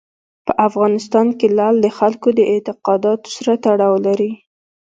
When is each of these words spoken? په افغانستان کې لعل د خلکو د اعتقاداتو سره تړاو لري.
په 0.45 0.53
افغانستان 0.67 1.27
کې 1.39 1.47
لعل 1.57 1.75
د 1.81 1.87
خلکو 1.97 2.27
د 2.37 2.39
اعتقاداتو 2.53 3.27
سره 3.37 3.53
تړاو 3.65 3.95
لري. 4.07 4.31